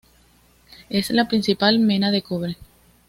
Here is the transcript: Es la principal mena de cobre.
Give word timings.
Es 0.89 1.11
la 1.11 1.27
principal 1.27 1.77
mena 1.77 2.09
de 2.09 2.23
cobre. 2.23 2.57